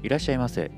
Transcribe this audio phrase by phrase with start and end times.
[0.00, 0.70] いらっしゃいませ。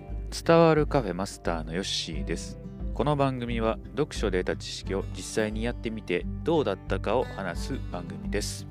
[0.47, 2.59] 伝わるカフェマスターのヨッシーです。
[2.95, 8.67] この番組は読書で得た知識を実際にやってみてどうだったかを話す番組です。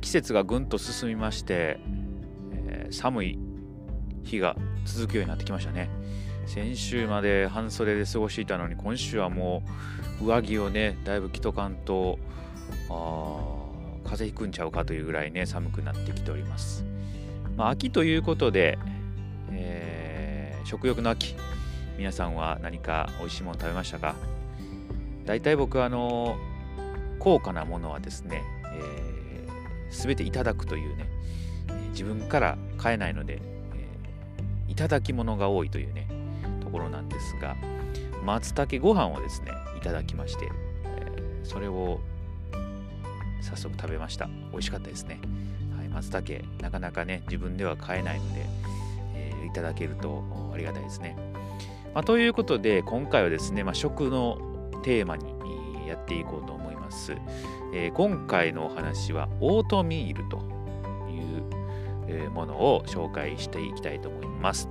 [0.00, 1.80] 季節がぐんと進みまして、
[2.54, 3.38] えー、寒い
[4.24, 4.56] 日が
[4.86, 5.90] 続くようになってきましたね。
[6.46, 9.62] 先週まで半袖で過ごしていたのに今週はも
[10.22, 12.18] う上着をねだいぶ着とかんと
[12.88, 16.87] あ風邪ひくんちゃうかというぐらいね寒くなってきております。
[17.58, 18.78] まあ、秋ということで、
[19.50, 21.34] えー、食欲の秋
[21.98, 24.14] 皆さんは何か美味しいもの食べましたか？
[25.26, 26.36] 大体僕はあの
[27.18, 31.10] 高価なものはですね、えー、全ていただくというね
[31.90, 33.40] 自分から買えないので、
[33.74, 36.06] えー、いただき物が多いというね
[36.60, 37.56] ところなんですが
[38.24, 40.48] 松茸ご飯をですねいただきまして、
[40.84, 41.98] えー、それを
[43.40, 44.28] 早速食べました。
[44.52, 45.18] 美味しかったですね。
[45.92, 48.46] 松茸なかなかね自分では買えないので、
[49.14, 51.16] えー、いただけるとありがたいですね、
[51.94, 54.38] まあ、ということで今回はですね、まあ、食の
[54.82, 55.26] テーマに
[55.86, 57.16] やっていこうと思います、
[57.74, 60.38] えー、今回のお話はオートミールと
[62.10, 64.68] いうものを紹介していきたいと思います。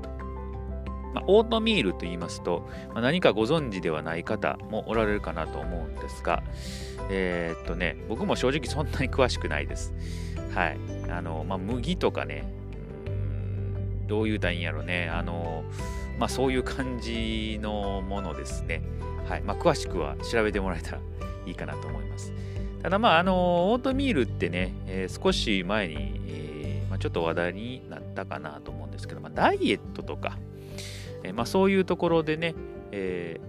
[1.14, 6.44] まあ、オートミールと言いますと、まあ、何かご存知ではない方もおられるかなと思うんですが、
[7.10, 9.94] えー、っとね、僕も正直そんなに詳しくないです。
[10.54, 10.78] はい。
[11.10, 12.52] あの、まあ、麦とかね、
[13.06, 15.10] うんどういうたらいいんやろね。
[15.10, 15.64] あの、
[16.20, 18.82] まあ、そういう感じのものですね。
[19.28, 19.42] はい。
[19.42, 21.00] まあ、詳しくは調べてもらえたら
[21.46, 22.34] いいかなと思います。
[22.82, 30.38] ただ、まあ、あの、オートミールってね、えー、少し前に、えー、まあ、ちょっと話題になったかなと思うんですけど、まあ、ダイエットとか、
[31.28, 32.56] え、まあ、そういうところでね、
[32.92, 33.40] え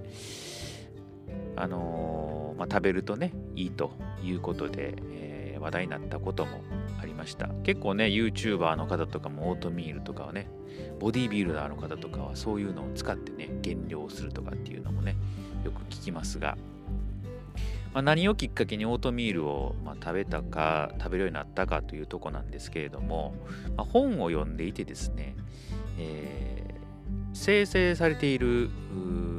[1.57, 6.61] ー、あのまあ、食べるとね、いいということで、えー、話題になったことも
[7.01, 7.49] ありました。
[7.63, 10.49] 結構ね、YouTuber の方とかもオートミールとかはね、
[10.99, 15.17] ボディービルダーの方とかはそういうのを使ってね、減量するとかっていうのもね、
[15.65, 16.59] よく聞きますが、
[17.95, 23.35] まあ、何をきっかけにオートミールを、ま、食べたか、食べるようになったかというとこなんですけれども、
[23.77, 25.37] まあ、本を読んでいてですね、
[25.99, 26.78] えー、
[27.39, 28.69] 生成されている、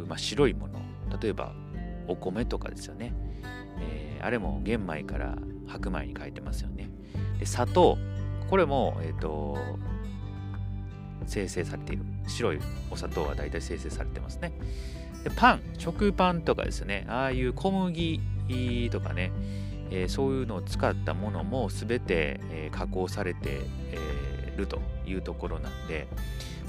[0.08, 0.80] まあ、白いもの、
[1.22, 1.52] 例えば
[2.08, 3.14] お米とかですよね。
[3.82, 5.38] えー、あれも玄米から
[5.68, 6.90] 白米に変えてますよね。
[7.40, 7.98] で砂糖。
[8.50, 9.58] これも、えーと、
[11.28, 12.04] 生成されている。
[12.26, 14.54] 白いお砂糖は大体生成されてますね。
[15.24, 15.62] でパン。
[15.78, 17.06] 食パンとかですね。
[17.10, 18.22] ああいう小麦
[18.92, 19.32] とかね、
[19.92, 23.60] えー、そういうのを使ったものも全て、えー、加工されて、
[23.92, 26.08] えー、るというところなんで、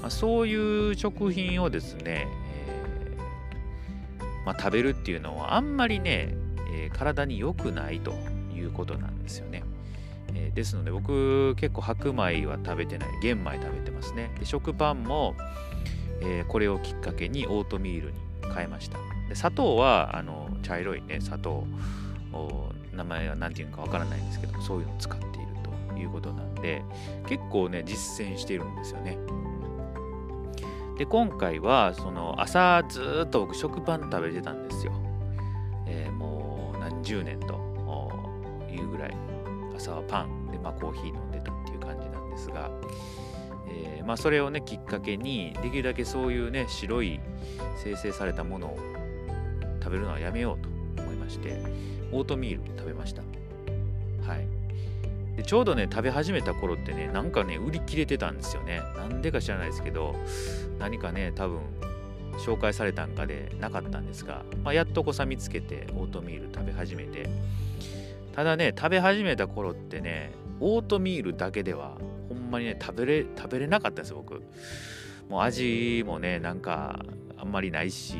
[0.01, 3.17] まあ、そういう食品をですね、え
[4.45, 6.35] まあ、食べるっていうのはあんまりね、
[6.73, 8.13] え体に良くないと
[8.55, 9.63] いうことなんですよね。
[10.33, 14.31] えー、ですので僕結構白米は食べてない玄米食べてますね。
[14.39, 15.35] で食パンも、
[16.21, 18.17] えー、これをきっかけにオートミールに
[18.53, 18.97] 変えました。
[19.29, 21.65] で砂糖はあの茶色いね砂糖
[22.93, 25.31] 名前は何て言うのかわからないんですけどそういうのを使っている
[25.91, 26.83] ということなんで
[27.27, 29.17] 結構ね実践しているんですよね。
[31.01, 34.91] で今回はその朝ずっと僕食パン食べてたんですよ、
[35.87, 37.55] えー、もう何十年と
[38.71, 39.17] いうぐらい
[39.75, 42.69] 朝はパンで、まあ、コーヒー飲んでたっていう感じなんですが、
[43.67, 47.19] えー、まあ、それをねきっかけにできるだけそういうね白い
[47.83, 48.77] 生成されたものを
[49.81, 51.63] 食べるのはやめようと思いまして
[52.11, 53.23] オートミール食べました。
[54.21, 54.60] はい。
[55.41, 60.15] でちょうどね食べ始めた頃ってねなんかね売り切れてたんですよねなんでか知らないですけど
[60.79, 61.59] 何かね多分
[62.37, 67.29] 紹介されたんかでなかったんですが、まあ、やっとこさ見つけてオートミール食べ始めて
[68.35, 71.97] ただね、食べ始めた頃ってね、オートミールだけでは、
[72.29, 74.41] ほんまにね、食べれ、食べれなかったんです、僕。
[75.29, 77.05] もう味もね、なんか、
[77.37, 78.15] あんまりないし、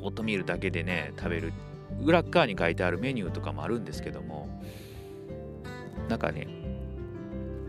[0.00, 1.52] オートミールだけでね、食べる。
[2.02, 4.48] 裏側に書いてあるメニューとかもあるんですけども、
[6.12, 6.46] なんかね、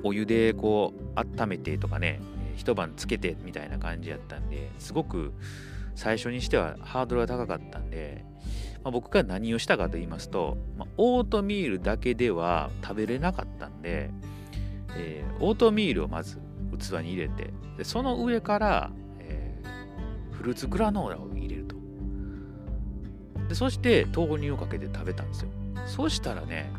[0.03, 2.19] お湯でこう、温めてとかね、
[2.55, 5.33] 一晩つけてみたいな感じやったんですごく
[5.95, 8.25] 最初にしてはハードルが高かったんで
[8.83, 14.11] まあ、僕が何をしたかと言いますと、まあ、オートミールだけでは食べれなかったんで、
[14.97, 16.37] えー、オートミールをまず
[16.77, 21.77] 器に入れてでその上から、えー、フルーツグラノーラを入れると。
[23.47, 25.49] でそして豆乳をかけて食べたんですよ。
[25.85, 26.71] そしたらね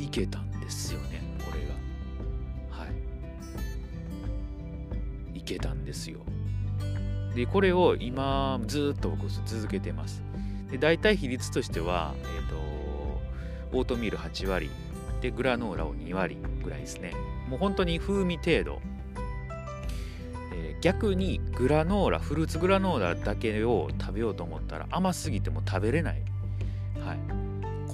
[0.00, 2.84] いけたんですよねこれが。
[2.84, 2.90] は
[5.34, 5.38] い。
[5.38, 6.20] いけたんですよ。
[7.34, 10.22] でこれを今ずっと僕続けてます。
[10.70, 12.56] で大体比率としては、えーと、
[13.76, 14.70] オートミール8割
[15.20, 17.12] でグラノーラを2割ぐらいですね。
[17.48, 18.80] もう本当に風味程度、
[20.54, 26.22] え、逆にグラノーラフルーツグラノーラだけを食べようと思ったら甘すぎても食べれない、
[27.04, 27.18] はい、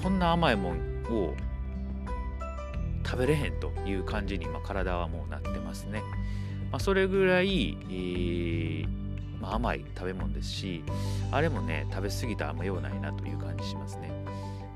[0.03, 0.77] こんな甘いもん
[1.11, 1.35] を
[3.07, 6.03] 食べれへんという感じに今体はもうなってますね、
[6.73, 8.89] まあ、それぐらい、えー
[9.41, 10.83] まあ、甘い食べ物ですし
[11.31, 14.11] あれもね食べ過ぎたらあんまようないなという感じしますね。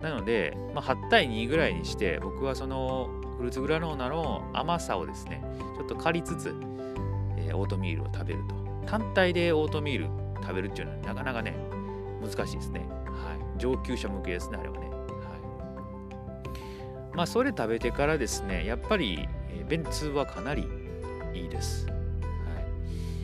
[0.00, 5.42] なので、まあ、8対2ぐらいにして僕はそのフルーツグラノーラの甘さをですね
[5.76, 6.54] ちょっと借りつつ、
[7.36, 8.60] えー、オートミールを食べると。
[8.86, 10.06] 単体でオートミール
[10.42, 11.54] 食べるっていうのはなかなかね
[12.20, 14.90] 難しいですね、はい、上級者向けですねあれはね、
[17.14, 19.28] まあそれ食べてからですねやっぱり、
[19.68, 20.66] 便通はかなり
[21.34, 21.96] いいです、はい。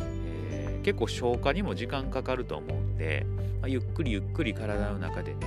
[0.00, 3.26] えー、結構消化にも時間かかると思うんで、
[3.60, 5.38] まあ、ゆっくりゆっくり体の中でね、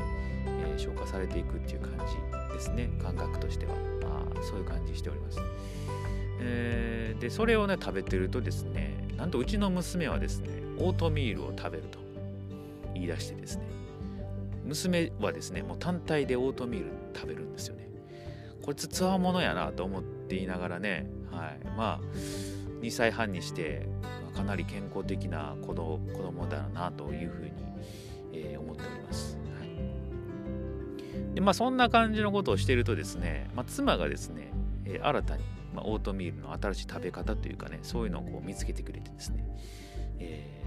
[0.45, 2.89] えー、消化されていくっていう感じですね。
[3.01, 3.73] 感覚としては。
[4.03, 5.39] あそういう感じしております。
[6.41, 11.99] えー、でそれをね食べてるとですねなんとうちの娘はですねオートミールを食べると
[12.93, 13.63] 言い出してですね
[14.65, 17.88] 娘はですねもう単体でオートミール食べるんですよね。
[18.61, 22.17] こいつつわものやなと思っていながらね、はい、まあ
[22.81, 23.87] 2歳半にして
[24.35, 25.99] かなり健康的な子供
[26.49, 27.51] だなというふうに、
[28.33, 29.37] えー、思っております。
[31.33, 34.51] でまあそんな感じのことをしているとですね、まあ、妻がですね、
[34.85, 39.45] えー、新たに、まあ、オートミールの新しい食べ方というかねそういうのをこう見つけてくれてですね、
[40.19, 40.63] え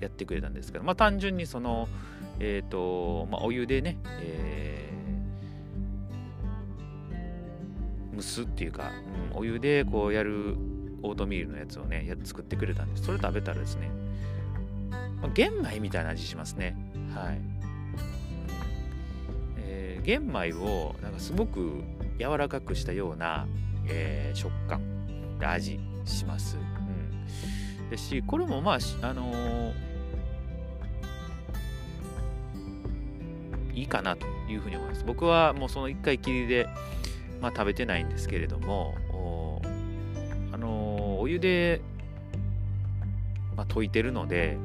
[0.00, 1.88] ー、やってくれたんですけどまあ単純にその
[2.40, 4.91] えっ、ー、と、まあ、お湯でね、えー、
[8.22, 8.90] 蒸すっていうか、
[9.32, 10.56] うん、お湯でこうやる
[11.02, 13.90] オートミールのやつをねや作ってくれたんですそれ食べたらですね、
[15.20, 16.76] まあ、玄米みたいな味しますね
[17.14, 17.62] はい
[20.02, 21.82] 玄米をなんかすごく
[22.18, 23.46] 柔らかくしたような、
[23.86, 26.56] えー、食感で味します。
[26.56, 29.74] うん、ですしこれもまああのー、
[33.74, 35.04] いいかなというふうに思います。
[35.04, 36.68] 僕はもうその1回きりで、
[37.42, 38.94] まあ、食べてないんですけれども
[40.52, 41.80] あのー、お湯で、
[43.56, 44.56] まあ、溶いてるので、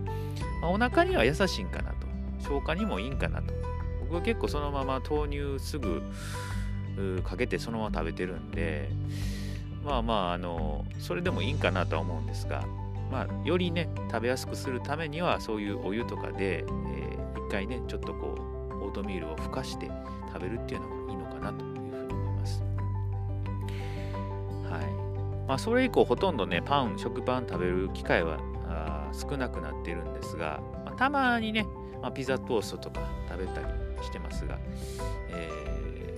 [0.62, 2.08] まあ、お腹には優しいんかなと。
[2.40, 3.54] 消化にもいいんかなと。
[4.02, 6.02] 僕は結構そのまま豆乳すぐ
[7.24, 8.90] かけてそのまま食べてるんで
[9.84, 12.66] まあまああのそれでもいいんかなとは思うんですが
[13.12, 18.36] まあよりね食べやすくするためにはそういうお湯とかで、えー、一回ねちょっとこ
[18.72, 19.92] うオートミールをふかして
[20.34, 21.77] 食べるっていうのがいいのかなと。
[25.48, 28.38] まあそれ以降ほとんどねパン食パン食べる機会は
[29.14, 31.66] 少なくなってるんですが、まあ、たまにね、
[32.02, 33.68] まあ、ピザトーストとか食べたり
[34.04, 34.58] してますが、
[35.30, 36.16] え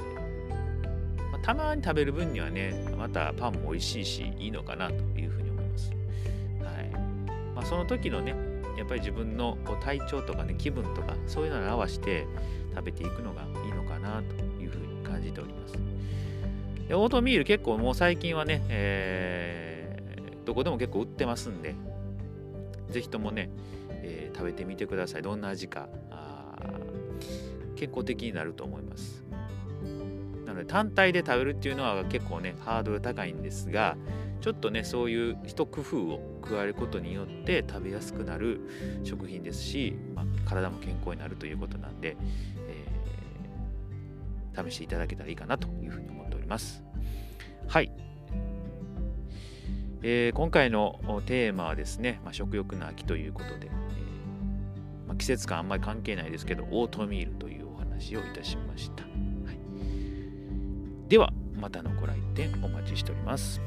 [0.50, 5.92] ー、まあ、たまに食べる分にはね、またパンも美味しいし、いいのかなというふうに思います。
[5.92, 5.96] は
[6.82, 6.90] い
[7.56, 8.36] ま、その時のね、
[8.78, 12.28] やっぱり自分の体調とかね、気分とか、そういうのに合わせて
[12.76, 15.89] 食べていくのがいいのかなというふうに感じております。
[16.90, 21.76] でオートミール結構もう最近はね、えー、どこでも結構売ってますんで、
[22.90, 23.50] ぜひともね、
[23.90, 25.22] えー、食べてみてください。
[25.22, 25.88] どんな味か。
[27.80, 29.24] 健康的になると思います
[30.46, 33.96] なので単体で食べるっていうのは結構ねハードル高いんですが
[34.42, 38.60] ちょっとねそういう一工夫を加えることによって食べやすくなる
[39.04, 42.18] 食品ですし、まあ、体も健康になるということなんで、
[42.68, 46.84] えー、試していただけたらいいかなというふうに思っております
[47.68, 47.92] はい
[50.02, 59.04] えー、今回のテーマはですね、まあ、食欲の秋ということで、えーまあ、季節感あんまり関係ないですけどオートミールというお話をいたしました。
[59.04, 59.10] は
[59.52, 59.58] い、
[61.10, 63.62] では、またのご来店お待ちしております。